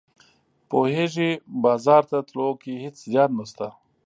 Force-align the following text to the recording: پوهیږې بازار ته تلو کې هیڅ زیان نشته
پوهیږې 0.69 1.29
بازار 1.63 2.03
ته 2.11 2.17
تلو 2.29 2.49
کې 2.61 2.73
هیڅ 2.83 2.95
زیان 3.11 3.29
نشته 3.39 3.67